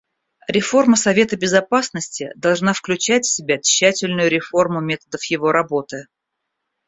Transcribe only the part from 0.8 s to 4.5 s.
Совета Безопасности должна включать в себя тщательную